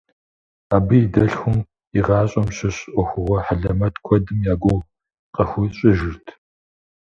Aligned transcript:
Абы 0.75 0.95
и 1.05 1.07
дэлъхум 1.13 1.57
и 1.97 1.99
гъащӏэм 2.05 2.47
щыщ 2.55 2.77
ӏуэхугъуэ 2.93 3.37
хьэлэмэт 3.45 3.95
куэдым 4.05 4.39
я 4.51 4.55
гугъу 4.61 4.87
къыхуищӏыжырт. 5.35 6.25